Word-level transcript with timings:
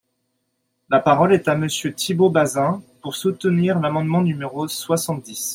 La 0.89 0.99
parole 0.99 1.31
est 1.31 1.47
à 1.47 1.53
Monsieur 1.55 1.93
Thibault 1.93 2.31
Bazin, 2.31 2.81
pour 3.03 3.15
soutenir 3.15 3.79
l’amendement 3.79 4.21
numéro 4.21 4.67
soixante-dix. 4.67 5.49